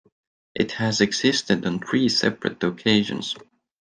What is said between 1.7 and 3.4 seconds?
three separate occasions.